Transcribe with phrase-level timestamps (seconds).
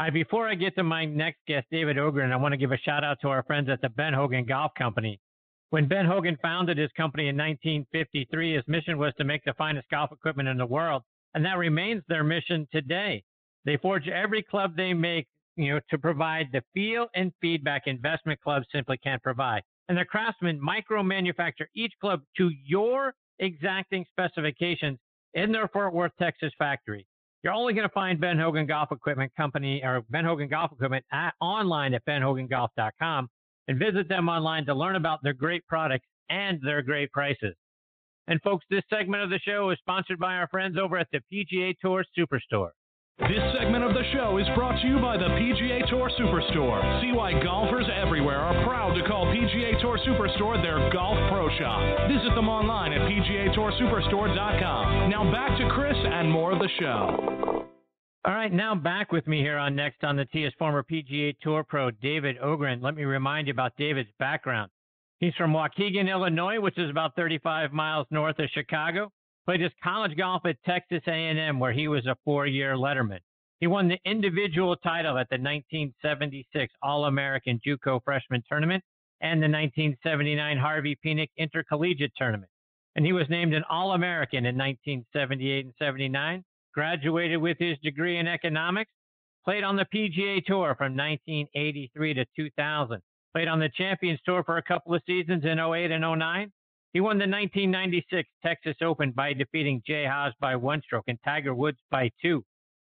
[0.00, 2.78] Right, before I get to my next guest, David Ogrin, I want to give a
[2.78, 5.20] shout out to our friends at the Ben Hogan Golf Company.
[5.68, 9.90] When Ben Hogan founded his company in 1953, his mission was to make the finest
[9.90, 11.02] golf equipment in the world,
[11.34, 13.22] and that remains their mission today.
[13.66, 18.40] They forge every club they make, you know, to provide the feel and feedback investment
[18.40, 24.98] clubs simply can't provide and the craftsmen micro manufacture each club to your exacting specifications
[25.34, 27.04] in their Fort Worth, Texas factory.
[27.42, 31.04] You're only going to find Ben Hogan Golf Equipment Company or Ben Hogan Golf Equipment
[31.10, 33.28] at, online at benhogangolf.com
[33.68, 37.54] and visit them online to learn about their great products and their great prices.
[38.26, 41.20] And folks, this segment of the show is sponsored by our friends over at the
[41.32, 42.70] PGA Tour Superstore.
[43.18, 47.02] This segment of the show is brought to you by the PGA Tour Superstore.
[47.02, 52.08] See why golfers everywhere are proud to call PGA Tour Superstore their golf pro shop.
[52.08, 55.10] Visit them online at PGATourSuperstore.com.
[55.10, 57.66] Now back to Chris and more of the show.
[58.24, 61.36] All right, now back with me here on Next on the Tee is former PGA
[61.40, 62.82] Tour pro David Ogrin.
[62.82, 64.70] Let me remind you about David's background.
[65.20, 69.12] He's from Waukegan, Illinois, which is about 35 miles north of Chicago.
[69.50, 73.18] Played his college golf at Texas A&M, where he was a four-year letterman.
[73.58, 78.84] He won the individual title at the 1976 All-American JUCO Freshman Tournament
[79.20, 82.48] and the 1979 Harvey Penick Intercollegiate Tournament.
[82.94, 86.44] And he was named an All-American in 1978 and 79.
[86.72, 88.92] Graduated with his degree in economics.
[89.44, 93.02] Played on the PGA Tour from 1983 to 2000.
[93.34, 96.52] Played on the Champions Tour for a couple of seasons in 08 and 09
[96.92, 101.54] he won the 1996 Texas Open by defeating Jay Haas by one stroke and Tiger
[101.54, 102.44] Woods by two.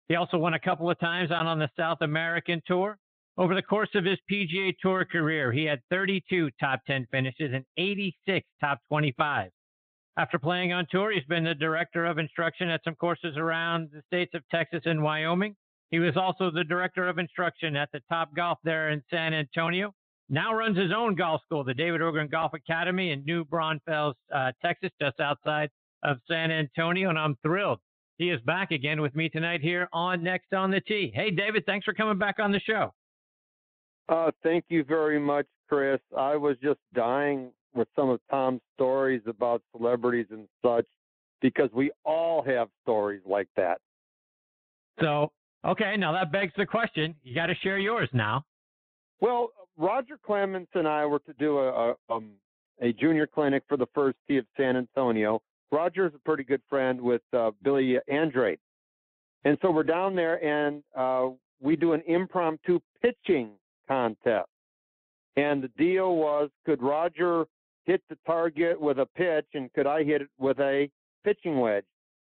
[0.08, 2.96] He also won a couple of times out on the South American Tour.
[3.36, 7.64] Over the course of his PGA Tour career, he had 32 top 10 finishes and
[7.76, 9.50] 86 top 25.
[10.16, 14.02] After playing on tour, he's been the director of instruction at some courses around the
[14.06, 15.54] states of Texas and Wyoming.
[15.90, 19.94] He was also the director of instruction at the Top Golf there in San Antonio
[20.30, 24.52] now runs his own golf school, the David Ogrin Golf Academy in New Braunfels, uh,
[24.62, 25.68] Texas, just outside
[26.04, 27.80] of San Antonio, and I'm thrilled.
[28.16, 31.10] He is back again with me tonight here on Next on the Tee.
[31.14, 32.94] Hey, David, thanks for coming back on the show.
[34.08, 36.00] Uh, thank you very much, Chris.
[36.16, 40.86] I was just dying with some of Tom's stories about celebrities and such
[41.40, 43.80] because we all have stories like that.
[45.00, 45.32] So,
[45.64, 47.14] okay, now that begs the question.
[47.22, 48.44] You got to share yours now.
[49.20, 52.32] Well, Roger Clemens and I were to do a, a, um,
[52.82, 55.40] a junior clinic for the first tee of San Antonio.
[55.72, 58.58] Roger's a pretty good friend with uh, Billy Andrade.
[59.44, 61.28] And so we're down there and uh,
[61.62, 63.52] we do an impromptu pitching
[63.88, 64.48] contest.
[65.36, 67.46] And the deal was could Roger
[67.86, 70.90] hit the target with a pitch and could I hit it with a
[71.24, 71.84] pitching wedge?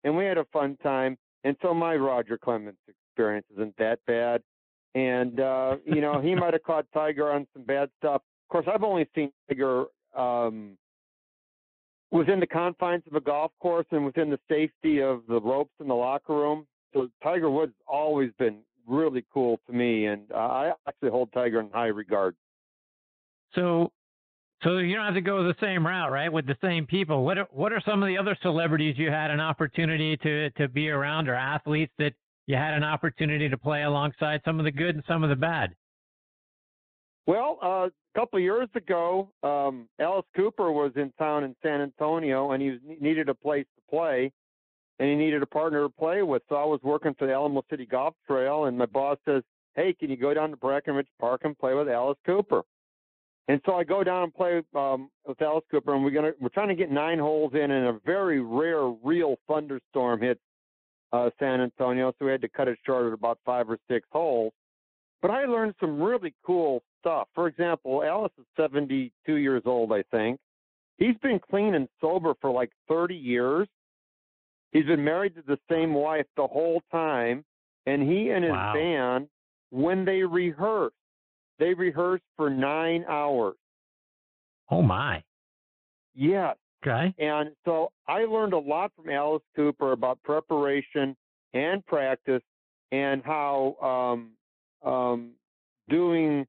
[0.06, 1.18] And we had a fun time.
[1.44, 4.42] And so my Roger Clemens experience isn't that bad
[4.96, 8.22] and uh, you know he might have caught Tiger on some bad stuff.
[8.46, 9.86] Of course, I've only seen Tiger
[10.16, 10.78] um,
[12.12, 15.88] within the confines of a golf course and within the safety of the ropes in
[15.88, 16.68] the locker room.
[16.94, 21.62] So Tiger Woods always been really cool to me, and uh, I actually hold Tiger
[21.62, 22.36] in high regard.
[23.56, 23.92] So,
[24.64, 26.32] so you don't have to go the same route, right?
[26.32, 27.24] With the same people.
[27.24, 30.68] What are, what are some of the other celebrities you had an opportunity to to
[30.68, 32.14] be around, or athletes that
[32.52, 35.36] you had an opportunity to play alongside some of the good and some of the
[35.36, 35.74] bad.
[37.26, 41.80] Well, uh, a couple of years ago, um, Alice Cooper was in town in San
[41.80, 44.32] Antonio, and he was, needed a place to play,
[45.00, 46.42] and he needed a partner to play with.
[46.50, 49.44] So I was working for the Alamo City Golf Trail, and my boss says,
[49.76, 52.64] "Hey, can you go down to Brackenridge Park and play with Alice Cooper?"
[53.48, 56.50] And so I go down and play um, with Alice Cooper, and we're gonna we're
[56.50, 60.42] trying to get nine holes in, and a very rare, real thunderstorm hits
[61.14, 64.08] uh, San Antonio, so we had to cut it short at about five or six
[64.12, 64.54] holes.
[65.22, 67.28] But I learned some really cool stuff.
[67.36, 70.40] For example, Alice is 72 years old, I think.
[70.98, 73.68] He's been clean and sober for like 30 years.
[74.72, 77.44] He's been married to the same wife the whole time.
[77.86, 78.74] And he and his wow.
[78.74, 79.28] band,
[79.72, 80.94] when they rehearse,
[81.60, 83.56] they rehearse for nine hours.
[84.70, 85.24] Oh, my.
[86.16, 86.56] Yes.
[86.86, 87.14] Okay.
[87.20, 91.16] And so I learned a lot from Alice Cooper about preparation
[91.54, 92.42] and practice
[92.92, 95.32] and how um, um,
[95.90, 96.46] doing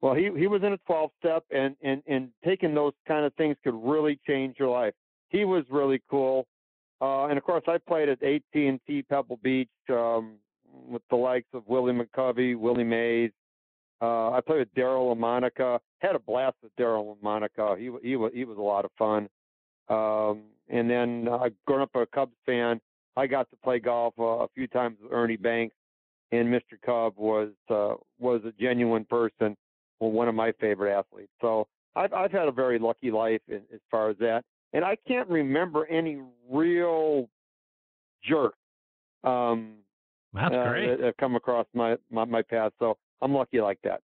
[0.00, 0.14] well.
[0.14, 3.56] He he was in a 12 step, and and and taking those kind of things
[3.62, 4.94] could really change your life.
[5.28, 6.46] He was really cool,
[7.00, 10.34] uh, and of course I played at AT&T Pebble Beach um,
[10.72, 13.30] with the likes of Willie McCovey, Willie Mays.
[14.02, 15.78] Uh, I played with Daryle Lamonica.
[16.00, 17.78] Had a blast with Daryle Lamonica.
[17.78, 19.28] He he was he was a lot of fun.
[19.88, 22.80] Um, and then uh, growing up a Cubs fan,
[23.16, 25.74] I got to play golf uh, a few times with Ernie Banks,
[26.32, 26.80] and Mr.
[26.84, 29.56] Cub was uh, was a genuine person,
[30.00, 31.32] well, one of my favorite athletes.
[31.40, 34.42] So I've I've had a very lucky life in, as far as that,
[34.72, 36.18] and I can't remember any
[36.50, 37.28] real
[38.22, 38.54] jerk.
[39.24, 39.76] Um,
[40.34, 40.96] That's uh, great.
[40.96, 42.72] That have come across my, my my path.
[42.78, 44.00] So I'm lucky like that.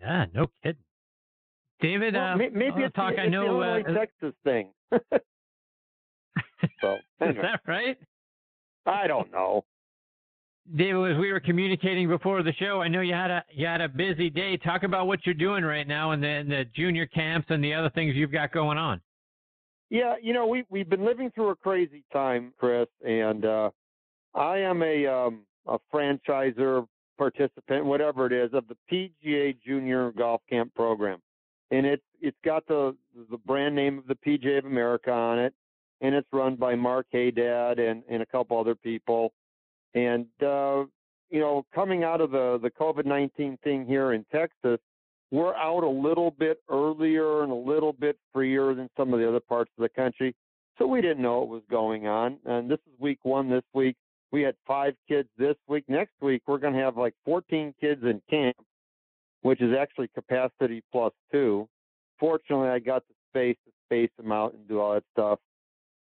[0.00, 0.82] Yeah, no kidding.
[1.80, 3.14] David, Well, uh, maybe I'll it's, talk.
[3.16, 3.42] the, I know.
[3.42, 4.68] the Illinois, uh, Texas thing.
[6.80, 7.98] so is that right?
[8.86, 9.64] I don't know.
[10.76, 13.80] David, as we were communicating before the show, I know you had a you had
[13.80, 14.56] a busy day.
[14.58, 17.72] Talk about what you're doing right now and the, in the junior camps and the
[17.72, 19.00] other things you've got going on.
[19.90, 23.70] Yeah, you know, we we've been living through a crazy time, Chris, and uh
[24.34, 26.86] I am a um a franchiser
[27.16, 31.18] participant, whatever it is, of the PGA Junior Golf Camp program.
[31.70, 32.96] And it's it's got the
[33.30, 35.54] the brand name of the PGA of America on it,
[36.00, 39.32] and it's run by Mark Haydad and, and a couple other people.
[39.94, 40.84] And uh
[41.30, 44.80] you know, coming out of the the COVID nineteen thing here in Texas,
[45.30, 49.28] we're out a little bit earlier and a little bit freer than some of the
[49.28, 50.34] other parts of the country.
[50.78, 52.38] So we didn't know what was going on.
[52.46, 53.96] And this is week one this week.
[54.30, 55.84] We had five kids this week.
[55.88, 58.56] Next week, we're going to have like 14 kids in camp,
[59.42, 61.68] which is actually capacity plus two.
[62.18, 65.38] Fortunately, I got the space to space them out and do all that stuff.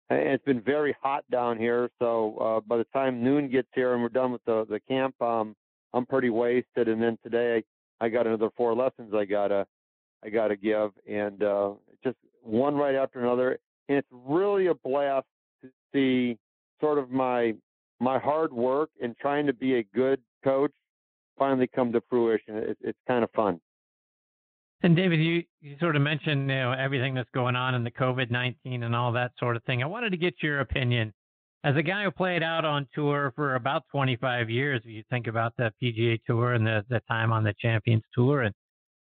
[0.10, 1.90] And it's been very hot down here.
[2.00, 5.20] So uh, by the time noon gets here and we're done with the, the camp,
[5.22, 5.56] um,
[5.94, 6.88] I'm pretty wasted.
[6.88, 7.64] And then today, I
[8.02, 9.66] I got another four lessons I gotta
[10.24, 11.74] I gotta give, and uh,
[12.04, 13.58] just one right after another.
[13.88, 15.28] And it's really a blast
[15.62, 16.38] to see
[16.82, 17.54] sort of my
[18.00, 20.74] my hard work and trying to be a good coach
[21.38, 22.58] finally come to fruition.
[22.58, 23.60] It, it's kind of fun.
[24.84, 27.92] And David, you, you sort of mentioned you know everything that's going on in the
[27.92, 29.82] COVID nineteen and all that sort of thing.
[29.82, 31.14] I wanted to get your opinion
[31.64, 34.82] as a guy who played out on tour for about 25 years.
[34.86, 38.44] If you think about the PGA Tour and the the time on the Champions Tour,
[38.44, 38.54] and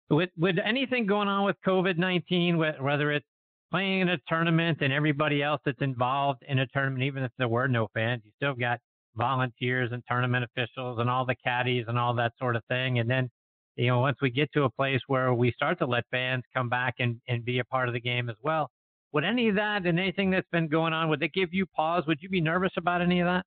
[0.09, 3.25] with with anything going on with COVID nineteen, whether it's
[3.71, 7.47] playing in a tournament and everybody else that's involved in a tournament, even if there
[7.47, 8.79] were no fans, you still got
[9.15, 13.09] volunteers and tournament officials and all the caddies and all that sort of thing, and
[13.09, 13.29] then
[13.75, 16.69] you know, once we get to a place where we start to let fans come
[16.69, 18.69] back and, and be a part of the game as well,
[19.11, 22.03] would any of that and anything that's been going on, would it give you pause?
[22.07, 23.45] Would you be nervous about any of that?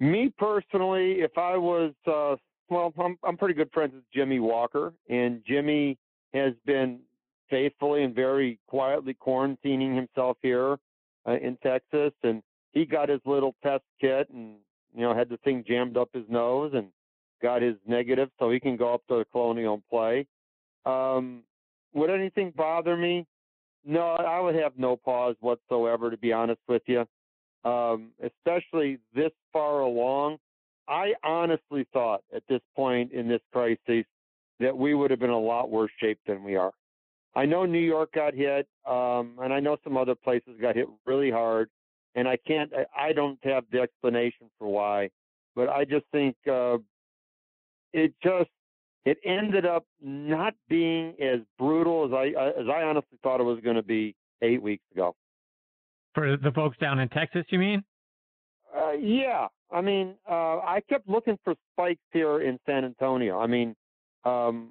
[0.00, 2.36] Me personally, if I was, uh,
[2.68, 5.96] well, I'm, I'm pretty good friends with Jimmy Walker, and Jimmy
[6.34, 7.00] has been
[7.48, 10.76] faithfully and very quietly quarantining himself here
[11.26, 12.42] uh, in Texas, and
[12.76, 14.56] he got his little test kit and
[14.94, 16.88] you know had the thing jammed up his nose and
[17.42, 20.26] got his negative, so he can go up to the Colonial and play.
[20.84, 21.42] Um,
[21.94, 23.26] would anything bother me?
[23.84, 27.06] No, I would have no pause whatsoever, to be honest with you.
[27.64, 30.36] Um, especially this far along,
[30.86, 34.04] I honestly thought at this point in this crisis
[34.60, 36.72] that we would have been a lot worse shape than we are.
[37.34, 40.86] I know New York got hit, um, and I know some other places got hit
[41.06, 41.68] really hard,
[42.16, 45.10] and I can't, I, I don't have the explanation for why,
[45.54, 46.78] but I just think uh,
[47.92, 48.50] it just
[49.04, 53.60] it ended up not being as brutal as I as I honestly thought it was
[53.62, 55.14] going to be eight weeks ago.
[56.14, 57.84] For the folks down in Texas, you mean?
[58.76, 63.38] Uh, yeah, I mean, uh, I kept looking for spikes here in San Antonio.
[63.38, 63.76] I mean,
[64.24, 64.70] um,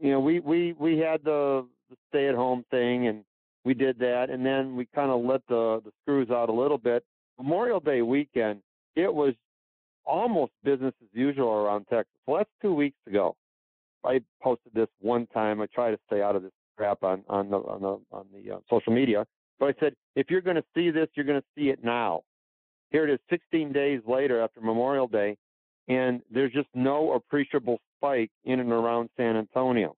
[0.00, 3.24] you know, we we we had the, the stay-at-home thing, and
[3.64, 6.78] we did that, and then we kind of let the the screws out a little
[6.78, 7.04] bit.
[7.38, 8.60] Memorial Day weekend,
[8.94, 9.34] it was
[10.04, 12.14] almost business as usual around Texas.
[12.26, 13.36] Well, that's two weeks ago.
[14.04, 15.60] I posted this one time.
[15.60, 18.56] I try to stay out of this crap on on the on the on the
[18.56, 19.26] uh, social media.
[19.58, 22.22] But I said, if you're going to see this, you're going to see it now.
[22.90, 25.36] Here it is, 16 days later after Memorial Day,
[25.88, 29.96] and there's just no appreciable spike in and around San Antonio.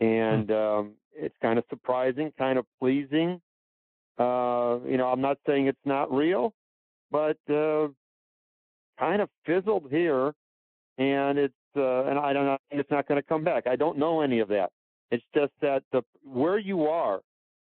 [0.00, 3.40] And um, it's kind of surprising, kind of pleasing.
[4.18, 6.52] Uh, you know, I'm not saying it's not real,
[7.10, 7.88] but uh,
[8.98, 10.32] kind of fizzled here,
[10.98, 13.66] and it's uh, and I don't know, it's not going to come back.
[13.66, 14.70] I don't know any of that.
[15.10, 17.20] It's just that the where you are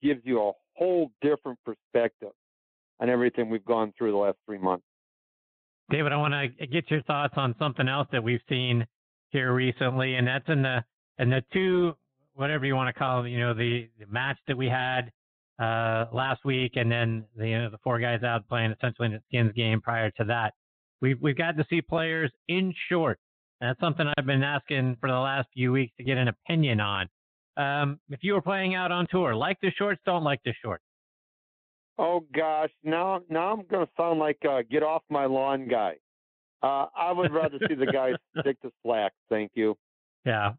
[0.02, 2.32] gives you a whole different perspective
[3.00, 4.86] on everything we've gone through the last three months.
[5.90, 8.86] David, I want to get your thoughts on something else that we've seen
[9.30, 10.84] here recently, and that's in the
[11.18, 11.96] and the two
[12.36, 15.12] whatever you want to call them, you know, the, the match that we had
[15.60, 19.14] uh, last week, and then the you know, the four guys out playing essentially in
[19.14, 20.54] the Skins game prior to that.
[21.02, 23.20] We've we've got to see players in short.
[23.62, 27.08] That's something I've been asking for the last few weeks to get an opinion on.
[27.56, 30.84] Um, if you were playing out on tour, like the shorts, don't like the shorts.
[32.00, 35.96] Oh gosh, now now I'm going to sound like a get off my lawn guy.
[36.64, 39.16] Uh, I would rather see the guys stick to slacks.
[39.30, 39.76] Thank you.
[40.26, 40.54] Yeah,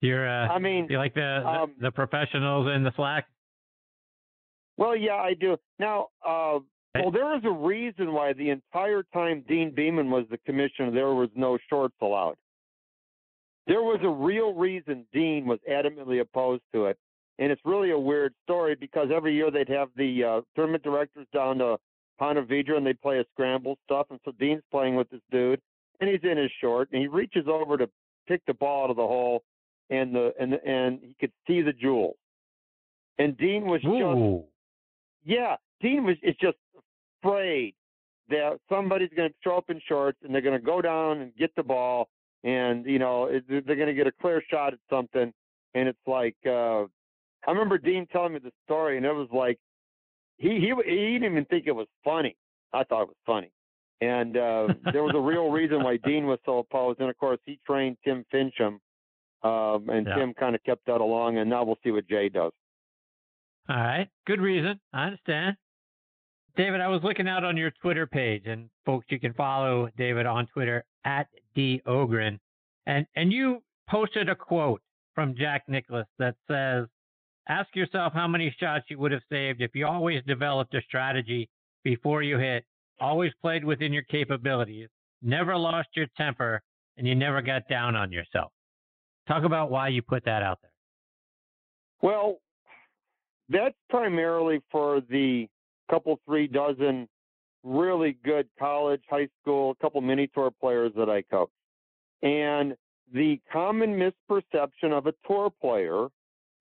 [0.00, 0.28] you're.
[0.28, 3.26] Uh, I mean, you like the um, the, the professionals in the slack.
[4.76, 5.56] Well, yeah, I do.
[5.80, 6.60] Now, uh,
[6.94, 11.14] well, there was a reason why the entire time Deane Beman was the commissioner, there
[11.14, 12.36] was no shorts allowed.
[13.66, 16.96] There was a real reason Dean was adamantly opposed to it.
[17.38, 21.26] And it's really a weird story because every year they'd have the uh, tournament directors
[21.32, 21.76] down to
[22.18, 24.06] Ponte Vedra and they play a scramble stuff.
[24.10, 25.60] And so Dean's playing with this dude
[26.00, 27.88] and he's in his short and he reaches over to
[28.26, 29.42] pick the ball out of the hole
[29.90, 32.16] and the and and he could see the jewels.
[33.18, 34.38] And Dean was Ooh.
[34.38, 34.48] just
[35.24, 36.56] yeah, Dean was is just
[37.22, 37.74] afraid
[38.28, 41.34] that somebody's going to show up in shorts and they're going to go down and
[41.36, 42.08] get the ball
[42.44, 45.32] and you know they're going to get a clear shot at something
[45.74, 46.82] and it's like uh
[47.46, 49.58] I remember Dean telling me the story and it was like
[50.36, 52.36] he he he didn't even think it was funny.
[52.72, 53.50] I thought it was funny.
[54.00, 57.40] And uh there was a real reason why Dean was so opposed and of course
[57.44, 58.78] he trained Tim Finchem
[59.42, 60.16] um and Yeah.
[60.16, 62.52] Tim kind of kept that along and now we'll see what Jay does.
[63.68, 64.80] All right, good reason.
[64.92, 65.56] I understand.
[66.56, 70.26] David, I was looking out on your Twitter page, and folks, you can follow David
[70.26, 72.38] on Twitter at D Ogrin,
[72.86, 74.82] and and you posted a quote
[75.14, 76.88] from Jack Nicklaus that says,
[77.48, 81.48] "Ask yourself how many shots you would have saved if you always developed a strategy
[81.84, 82.64] before you hit,
[83.00, 84.88] always played within your capabilities,
[85.22, 86.60] never lost your temper,
[86.96, 88.52] and you never got down on yourself."
[89.28, 90.70] Talk about why you put that out there.
[92.00, 92.38] Well,
[93.50, 95.46] that's primarily for the
[95.90, 97.06] couple three dozen
[97.62, 101.50] really good college, high school, couple mini tour players that I coach.
[102.22, 102.74] And
[103.12, 106.06] the common misperception of a tour player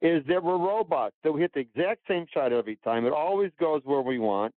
[0.01, 3.05] is that we're robots, that we hit the exact same shot every time.
[3.05, 4.53] It always goes where we want.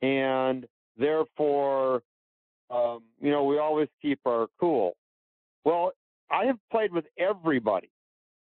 [0.00, 0.64] And
[0.96, 2.02] therefore,
[2.70, 4.96] um, you know, we always keep our cool.
[5.64, 5.92] Well,
[6.30, 7.90] I have played with everybody.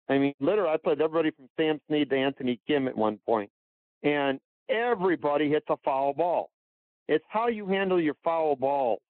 [0.08, 3.50] I mean, literally, I played everybody from Sam Snead to Anthony Kim at one point,
[4.02, 6.50] and everybody hits a foul ball.
[7.08, 9.00] It's how you handle your foul ball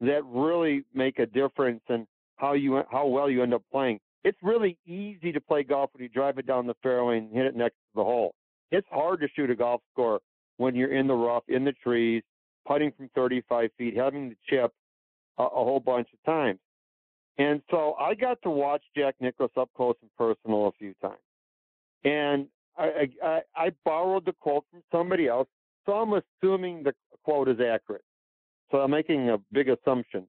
[0.00, 2.06] that really make a difference in
[2.36, 4.00] how you how well you end up playing.
[4.24, 7.46] It's really easy to play golf when you drive it down the fairway and hit
[7.46, 8.34] it next to the hole.
[8.70, 10.20] It's hard to shoot a golf score
[10.56, 12.22] when you're in the rough, in the trees,
[12.66, 14.72] putting from 35 feet, having to chip
[15.38, 16.58] a, a whole bunch of times.
[17.38, 21.16] And so I got to watch Jack Nicklaus up close and personal a few times.
[22.04, 22.46] And
[22.76, 25.48] I, I, I borrowed the quote from somebody else,
[25.86, 28.04] so I'm assuming the quote is accurate.
[28.70, 30.26] So I'm making a big assumption.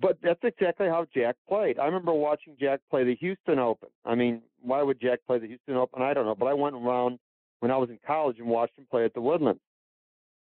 [0.00, 1.78] But that's exactly how Jack played.
[1.78, 3.88] I remember watching Jack play the Houston Open.
[4.04, 6.02] I mean, why would Jack play the Houston Open?
[6.02, 6.36] I don't know.
[6.36, 7.18] But I went around
[7.60, 9.60] when I was in college and watched him play at the Woodlands.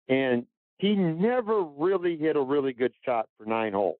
[0.10, 0.46] And
[0.78, 3.98] he never really hit a really good shot for nine holes.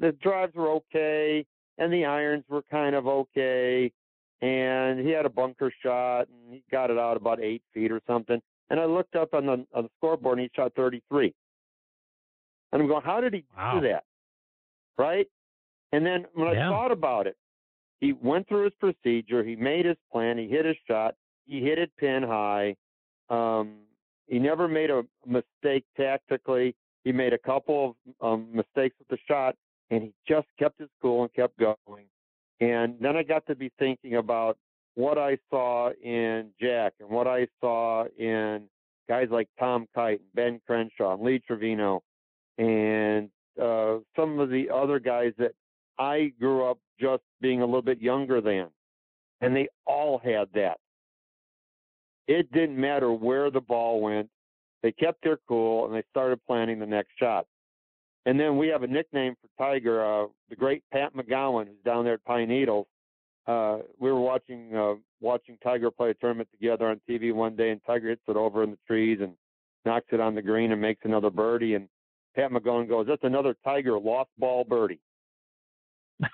[0.00, 1.44] The drives were okay,
[1.78, 3.92] and the irons were kind of okay,
[4.40, 8.00] and he had a bunker shot, and he got it out about eight feet or
[8.06, 8.40] something.
[8.70, 11.34] And I looked up on the on the scoreboard, and he shot 33.
[12.72, 13.80] And I'm going, how did he Wow.
[13.80, 14.04] do that?
[14.98, 15.28] Right?
[15.92, 16.68] And then when Yeah.
[16.68, 17.36] I thought about it,
[18.00, 21.78] he went through his procedure, he made his plan, he hit his shot, he hit
[21.78, 22.76] it pin high.
[23.30, 23.80] Um,
[24.26, 26.76] he never made a mistake tactically.
[27.08, 29.54] He made a couple of um, mistakes with the shot,
[29.90, 32.04] and he just kept his cool and kept going.
[32.60, 34.58] And then I got to be thinking about
[34.94, 38.64] what I saw in Jack and what I saw in
[39.08, 42.02] guys like Tom Kite and Ben Crenshaw and Lee Trevino
[42.58, 45.52] and uh, some of the other guys that
[45.98, 48.66] I grew up just being a little bit younger than.
[49.40, 50.76] And they all had that.
[52.26, 54.28] It didn't matter where the ball went.
[54.82, 57.46] They kept their cool and they started planning the next shot.
[58.26, 62.04] And then we have a nickname for Tiger, uh, the great Pat McGowan, who's down
[62.04, 62.86] there at Pine Needles.
[63.46, 67.70] Uh, we were watching uh, watching Tiger play a tournament together on TV one day,
[67.70, 69.32] and Tiger hits it over in the trees and
[69.86, 71.74] knocks it on the green and makes another birdie.
[71.74, 71.88] And
[72.36, 75.00] Pat McGowan goes, "That's another Tiger lost ball birdie."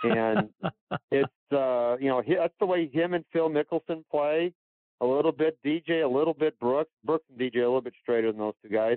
[0.03, 0.49] And
[1.13, 4.53] it's uh, you know he, that's the way him and Phil Mickelson play.
[5.01, 6.91] A little bit DJ, a little bit Brooks.
[7.05, 8.97] Brooks and DJ a little bit straighter than those two guys,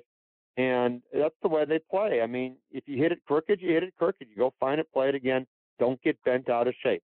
[0.57, 2.21] and that's the way they play.
[2.21, 4.27] I mean, if you hit it crooked, you hit it crooked.
[4.29, 5.45] You go find it, play it again.
[5.79, 7.03] don't get bent out of shape.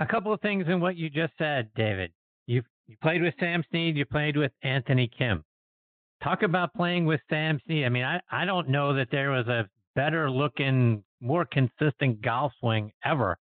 [0.00, 2.12] A couple of things in what you just said, David.
[2.46, 5.44] You you played with Sam Snead, you played with Anthony Kim.
[6.22, 7.84] Talk about playing with Sam Snead.
[7.84, 12.52] I mean, I, I don't know that there was a better looking, more consistent golf
[12.60, 13.38] swing ever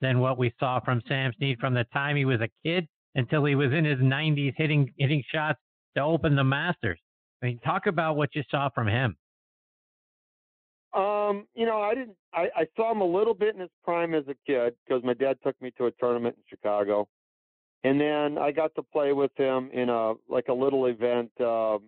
[0.00, 3.44] than what we saw from Sam Snead from the time he was a kid until
[3.44, 5.58] he was in his 90s hitting hitting shots
[5.96, 7.00] to open the Masters.
[7.42, 9.16] I mean, talk about what you saw from him.
[10.94, 12.16] Um, you know, I didn't.
[12.32, 15.14] I, I saw him a little bit in his prime as a kid because my
[15.14, 17.08] dad took me to a tournament in Chicago,
[17.84, 21.82] and then I got to play with him in a like a little event, um,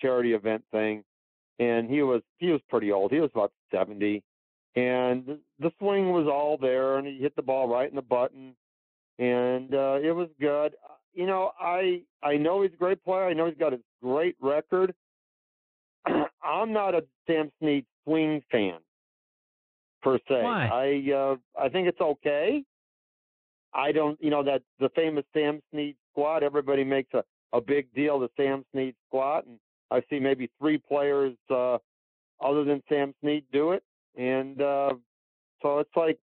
[0.00, 1.04] charity event thing,
[1.58, 3.12] and he was he was pretty old.
[3.12, 4.22] He was about seventy,
[4.76, 8.54] and the swing was all there, and he hit the ball right in the button,
[9.20, 10.74] and uh, it was good.
[11.12, 13.26] You know, I I know he's a great player.
[13.26, 14.94] I know he's got a great record.
[16.42, 18.78] I'm not a Sam Snead swing fan
[20.02, 20.42] per se.
[20.42, 20.66] Why?
[20.66, 22.64] I uh, I think it's okay.
[23.72, 26.42] I don't, you know, that the famous Sam Snead squat.
[26.42, 27.22] Everybody makes a
[27.52, 29.58] a big deal the Sam Snead squat, and
[29.90, 31.78] I see maybe three players uh,
[32.42, 33.82] other than Sam Snead do it,
[34.16, 34.94] and uh,
[35.60, 36.18] so it's like,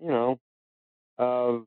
[0.00, 0.38] you know,
[1.18, 1.58] uh,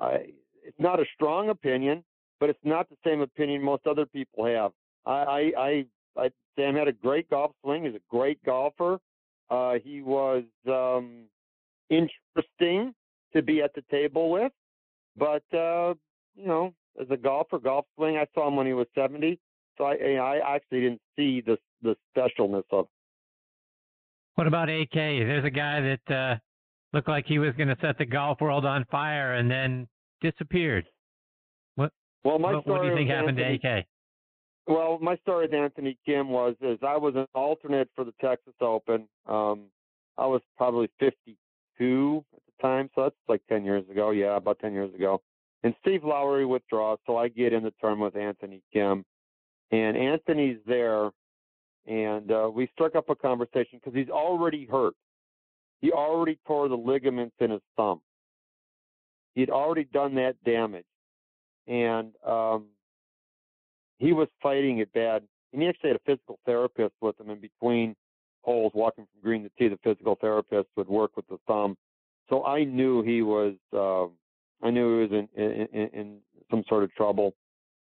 [0.00, 2.04] it's not a strong opinion,
[2.38, 4.72] but it's not the same opinion most other people have.
[5.06, 5.84] I I, I,
[6.16, 7.84] I Sam had a great golf swing.
[7.84, 8.98] He's a great golfer.
[9.50, 11.24] Uh, he was um,
[11.88, 12.94] interesting
[13.32, 14.52] to be at the table with,
[15.16, 15.94] but uh,
[16.36, 19.38] you know, as a golfer, golf swing, I saw him when he was 70,
[19.76, 22.86] so I I actually didn't see the the specialness of.
[24.34, 24.94] What about AK?
[24.94, 26.38] There's a guy that uh,
[26.92, 29.88] looked like he was going to set the golf world on fire and then
[30.20, 30.86] disappeared.
[31.76, 31.92] What?
[32.24, 33.86] Well, my what, story what do you think happened Anthony, to AK?
[34.66, 38.54] Well, my story with Anthony Kim was is I was an alternate for the Texas
[38.60, 39.08] Open.
[39.26, 39.64] Um,
[40.18, 44.10] I was probably 52 at the time, so that's like 10 years ago.
[44.10, 45.22] Yeah, about 10 years ago.
[45.62, 49.04] And Steve Lowery withdraws, so I get in the tournament with Anthony Kim,
[49.70, 51.10] and Anthony's there,
[51.86, 54.94] and uh, we struck up a conversation because he's already hurt.
[55.80, 58.00] He already tore the ligaments in his thumb.
[59.34, 60.84] He'd already done that damage,
[61.66, 62.66] and um,
[63.98, 65.22] he was fighting it bad.
[65.52, 67.96] And he actually had a physical therapist with him in between
[68.42, 69.68] holes, walking from green to tee.
[69.68, 71.76] The physical therapist would work with the thumb,
[72.28, 73.54] so I knew he was.
[73.72, 74.06] Uh,
[74.62, 76.16] I knew he was in, in, in
[76.50, 77.34] some sort of trouble.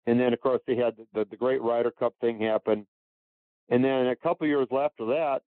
[0.07, 2.87] And then, of course, they had the, the, the Great Ryder Cup thing happen.
[3.69, 5.40] And then a couple years after that,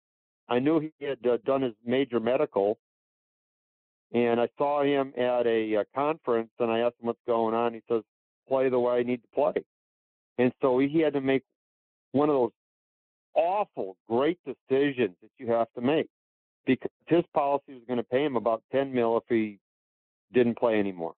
[0.49, 2.77] I knew he had uh, done his major medical.
[4.13, 7.73] And I saw him at a, a conference, and I asked him what's going on.
[7.73, 8.01] He says,
[8.47, 9.63] "Play the way I need to play."
[10.38, 11.43] And so he had to make
[12.12, 12.51] one of those
[13.36, 16.10] awful, great decisions that you have to make
[16.65, 19.60] because his policy was going to pay him about 10 mil if he
[20.34, 21.13] didn't play anymore.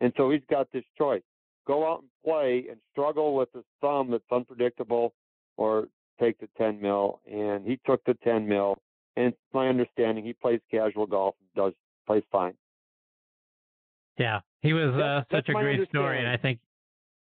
[0.00, 1.22] And so he's got this choice
[1.66, 5.12] go out and play and struggle with a thumb that's unpredictable
[5.56, 5.86] or
[6.22, 7.20] take the 10 mil.
[7.30, 8.76] And he took the 10 mil.
[9.16, 11.74] And it's my understanding he plays casual golf and does
[12.06, 12.54] plays fine.
[14.18, 16.28] Yeah, he was uh, such a great story, and.
[16.28, 16.60] I think,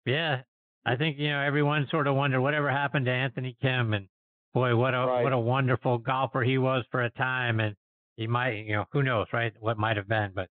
[0.06, 0.42] yeah,
[0.86, 4.08] I think you know everyone sort of wondered whatever happened to Anthony Kim, and
[4.54, 5.24] boy, what a Right.
[5.24, 7.76] what a wonderful golfer he was for a time, and
[8.18, 9.54] he might, you know, who knows, right?
[9.60, 10.50] What might have been, but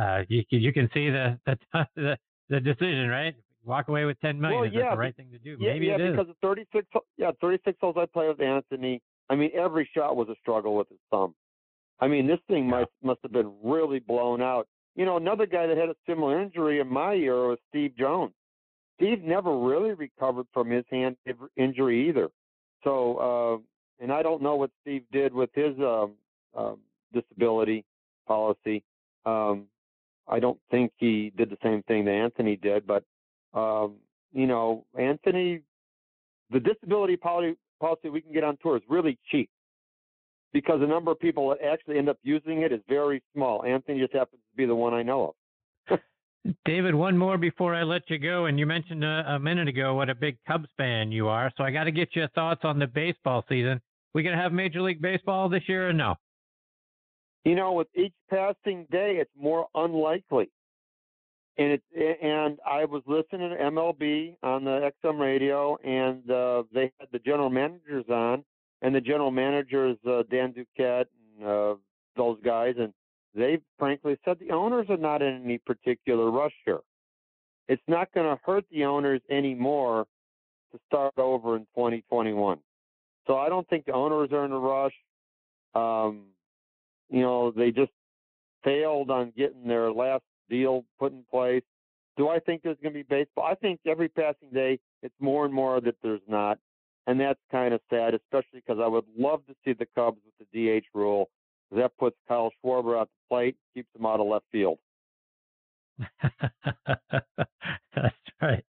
[0.00, 2.18] uh, you you can see the the the,
[2.48, 3.34] the decision, right?
[3.64, 5.56] Walk away with ten million Well, is that yeah, the right thing to do?
[5.58, 6.10] Yeah, Maybe yeah, it is.
[6.12, 9.00] because the 36, yeah, 36 holes I played with Anthony.
[9.30, 11.34] I mean, every shot was a struggle with his thumb.
[12.00, 12.80] I mean, this thing Yeah.
[12.80, 14.66] must must have been really blown out.
[14.96, 18.32] You know, another guy that had a similar injury in my year was Steve Jones.
[18.96, 21.16] Steve never really recovered from his hand
[21.56, 22.28] injury either.
[22.84, 26.12] So, uh, and I don't know what Steve did with his um,
[26.54, 26.78] um,
[27.12, 27.84] disability
[28.26, 28.84] policy.
[29.26, 29.66] Um,
[30.28, 33.04] I don't think he did the same thing that Anthony did, but
[33.54, 33.94] um,
[34.32, 35.60] you know, Anthony,
[36.50, 39.48] the disability policy, policy we can get on tour is really cheap
[40.52, 43.64] because the number of people that actually end up using it is very small.
[43.64, 45.34] Anthony just happens to be the one I know
[45.90, 45.98] of.
[46.64, 48.46] David, one more before I let you go.
[48.46, 51.52] And you mentioned a, a minute ago what a big Cubs fan you are.
[51.56, 53.80] So I got to get your thoughts on the baseball season.
[54.14, 56.14] We going to have Major League Baseball this year or no?
[57.44, 60.50] You know, with each passing day, it's more unlikely.
[61.56, 66.90] And it and I was listening to MLB on the XM radio, and uh, they
[66.98, 68.44] had the general managers on,
[68.82, 71.06] and the general managers uh, Dan Duquette
[71.38, 71.74] and uh,
[72.16, 72.92] those guys, and
[73.34, 76.80] they frankly said the owners are not in any particular rush here.
[77.68, 80.06] It's not going to hurt the owners anymore
[80.72, 82.58] to start over in 2021.
[83.26, 84.92] So I don't think the owners are in a rush.
[85.74, 86.26] Um,
[87.10, 87.92] you know, they just
[88.64, 91.62] failed on getting their last deal put in place.
[92.16, 93.44] Do I think there's going to be baseball?
[93.44, 96.58] I think every passing day it's more and more that there's not,
[97.06, 100.48] and that's kind of sad, especially because I would love to see the Cubs with
[100.52, 101.28] the DH rule.
[101.72, 104.78] That puts Kyle Schwarber at the plate, keeps him out of left field.
[107.94, 108.64] that's right.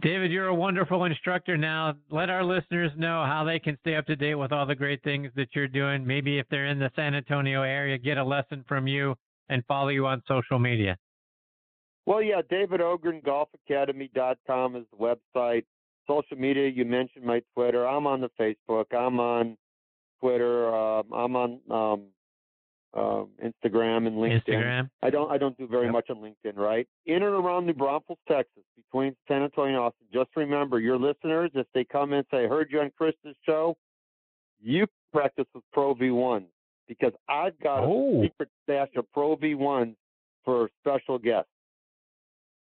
[0.00, 1.94] David, you're a wonderful instructor now.
[2.10, 5.02] Let our listeners know how they can stay up to date with all the great
[5.02, 6.06] things that you're doing.
[6.06, 9.16] Maybe if they're in the San Antonio area, get a lesson from you
[9.48, 10.96] and follow you on social media.
[12.06, 14.96] Well, yeah, David Ogrin, golfacademy.com is the
[15.36, 15.64] website.
[16.06, 17.86] Social media, you mentioned my Twitter.
[17.86, 18.86] I'm on the Facebook.
[18.96, 19.58] I'm on
[20.20, 20.74] Twitter.
[20.74, 22.04] Uh, I'm on um,
[22.94, 24.48] uh, Instagram and LinkedIn.
[24.48, 24.90] Instagram.
[25.02, 25.92] I don't I don't do very yep.
[25.92, 26.88] much on LinkedIn, right?
[27.04, 30.06] In and around New Braunfels, Texas, between San Antonio and Austin.
[30.12, 33.76] Just remember, your listeners, if they come and say, "I heard you on Chris's show,"
[34.62, 36.44] you practice with Pro V1
[36.88, 38.20] because I've got oh.
[38.20, 39.94] a secret stash of Pro V1s
[40.44, 41.50] for special guests.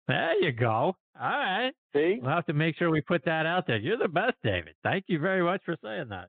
[0.09, 0.97] There you go.
[1.21, 1.73] All right.
[1.95, 3.77] See, we'll have to make sure we put that out there.
[3.77, 4.75] You're the best, David.
[4.83, 6.29] Thank you very much for saying that.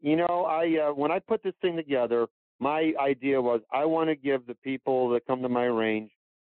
[0.00, 2.26] You know, I uh, when I put this thing together,
[2.60, 6.10] my idea was I want to give the people that come to my range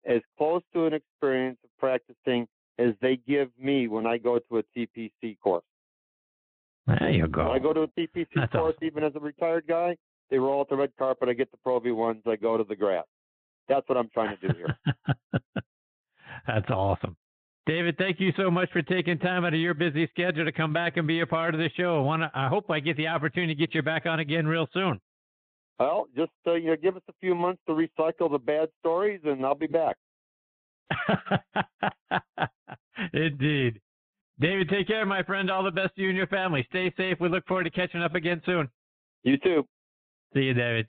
[0.09, 2.47] as close to an experience of practicing
[2.79, 5.65] as they give me when I go to a TPC course.
[6.87, 7.49] There you go.
[7.49, 8.87] When I go to a TPC That's course, awesome.
[8.87, 9.97] even as a retired guy,
[10.31, 11.29] they roll out the red carpet.
[11.29, 12.23] I get the Pro V ones.
[12.27, 13.05] I go to the grass.
[13.69, 14.79] That's what I'm trying to do here.
[16.47, 17.17] That's awesome.
[17.67, 20.73] David, thank you so much for taking time out of your busy schedule to come
[20.73, 21.99] back and be a part of the show.
[21.99, 24.69] I, want I hope I get the opportunity to get you back on again real
[24.73, 25.01] soon.
[25.81, 29.21] Well, just uh, you know, give us a few months to recycle the bad stories,
[29.25, 29.97] and I'll be back.
[33.13, 33.81] Indeed.
[34.39, 35.51] David, take care, my friend.
[35.51, 36.65] All the best to you and your family.
[36.71, 37.19] Stay safe.
[37.21, 38.69] We look forward to catching up again soon.
[39.25, 39.67] You too.
[40.37, 40.87] See you, David.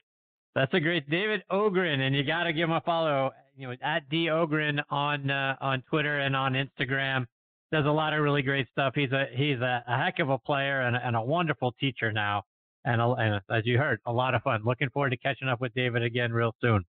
[0.56, 3.32] That's a great David Ogrin, and you got to give him a follow.
[3.56, 7.26] You know, at D Ogrin on uh, on Twitter and on Instagram.
[7.72, 8.94] Does a lot of really great stuff.
[8.94, 12.44] He's a he's a, a heck of a player and, and a wonderful teacher now.
[12.84, 14.62] And, a, and as you heard, a lot of fun.
[14.66, 16.84] Looking forward to catching up with David again real soon.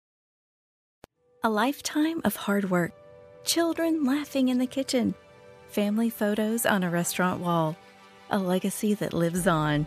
[1.44, 2.92] A lifetime of hard work,
[3.44, 5.14] children laughing in the kitchen,
[5.68, 7.76] family photos on a restaurant wall,
[8.30, 9.86] a legacy that lives on.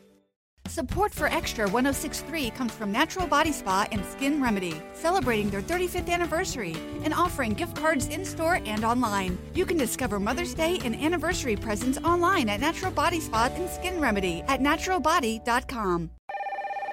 [0.71, 6.07] Support for Extra 1063 comes from Natural Body Spa and Skin Remedy, celebrating their 35th
[6.07, 9.37] anniversary and offering gift cards in store and online.
[9.53, 13.99] You can discover Mother's Day and anniversary presents online at Natural Body Spa and Skin
[13.99, 16.09] Remedy at naturalbody.com.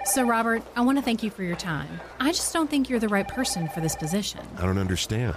[0.07, 2.01] So, Robert, I want to thank you for your time.
[2.19, 4.41] I just don't think you're the right person for this position.
[4.57, 5.37] I don't understand.